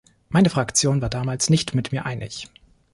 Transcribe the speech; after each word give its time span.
Meine 0.29 0.49
Fraktion 0.49 0.99
war 1.03 1.09
damals 1.09 1.51
nicht 1.51 1.75
mit 1.75 1.91
mir 1.91 2.05
einig. 2.07 2.47